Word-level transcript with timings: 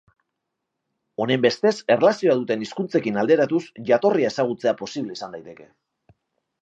Honenbestez, 1.25 1.73
erlazioa 1.95 2.37
duten 2.39 2.65
hizkuntzekin 2.67 3.19
alderatuz 3.25 3.63
jatorria 3.91 4.35
ezagutzea 4.35 4.75
posible 4.81 5.19
izan 5.19 5.37
daiteke. 5.39 5.69